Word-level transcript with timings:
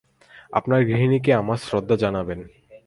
আপনার 0.51 0.81
গৃহিণীকে 0.85 1.31
আমার 1.33 1.59
শ্রদ্ধা 1.65 1.95
জানাবেন। 1.95 2.39